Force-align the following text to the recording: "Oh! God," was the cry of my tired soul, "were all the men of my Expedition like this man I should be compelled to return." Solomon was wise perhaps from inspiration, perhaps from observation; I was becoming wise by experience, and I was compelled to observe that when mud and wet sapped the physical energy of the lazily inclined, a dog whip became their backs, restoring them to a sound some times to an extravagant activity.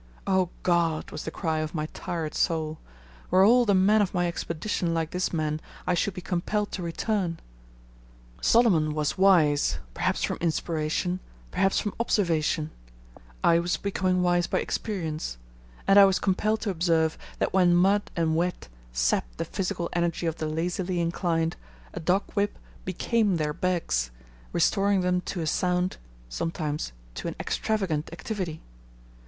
"Oh! 0.25 0.49
God," 0.63 1.11
was 1.11 1.25
the 1.25 1.29
cry 1.29 1.59
of 1.59 1.75
my 1.75 1.85
tired 1.93 2.33
soul, 2.33 2.79
"were 3.29 3.45
all 3.45 3.65
the 3.67 3.75
men 3.75 4.01
of 4.01 4.15
my 4.15 4.27
Expedition 4.27 4.95
like 4.95 5.11
this 5.11 5.31
man 5.31 5.61
I 5.85 5.93
should 5.93 6.15
be 6.15 6.21
compelled 6.21 6.71
to 6.71 6.81
return." 6.81 7.39
Solomon 8.41 8.95
was 8.95 9.15
wise 9.19 9.77
perhaps 9.93 10.23
from 10.23 10.37
inspiration, 10.37 11.19
perhaps 11.51 11.79
from 11.79 11.93
observation; 11.99 12.71
I 13.43 13.59
was 13.59 13.77
becoming 13.77 14.23
wise 14.23 14.47
by 14.47 14.57
experience, 14.59 15.37
and 15.87 15.99
I 15.99 16.05
was 16.05 16.17
compelled 16.17 16.61
to 16.61 16.71
observe 16.71 17.15
that 17.37 17.53
when 17.53 17.75
mud 17.75 18.09
and 18.15 18.35
wet 18.35 18.69
sapped 18.91 19.37
the 19.37 19.45
physical 19.45 19.87
energy 19.93 20.25
of 20.25 20.37
the 20.37 20.47
lazily 20.47 20.99
inclined, 20.99 21.57
a 21.93 21.99
dog 21.99 22.23
whip 22.33 22.57
became 22.85 23.37
their 23.37 23.53
backs, 23.53 24.09
restoring 24.51 25.01
them 25.01 25.21
to 25.25 25.41
a 25.41 25.45
sound 25.45 25.97
some 26.27 26.49
times 26.49 26.91
to 27.13 27.27
an 27.27 27.35
extravagant 27.39 28.11
activity. 28.11 28.61